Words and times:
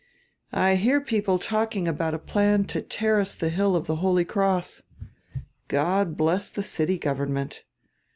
"I 0.55 0.77
hear 0.77 0.99
people 0.99 1.37
talking 1.37 1.87
about 1.87 2.15
a 2.15 2.17
plan 2.17 2.63
to 2.73 2.81
terrace 2.81 3.35
die 3.35 3.49
Hill 3.49 3.75
of 3.75 3.85
die 3.85 3.93
Holy 3.93 4.25
Cross. 4.25 4.81
God 5.67 6.17
bless 6.17 6.49
die 6.49 6.63
city 6.63 6.97
government! 6.97 7.63